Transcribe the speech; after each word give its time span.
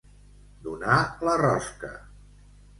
Donar 0.67 0.97
la 1.29 1.37
rosca. 1.45 1.95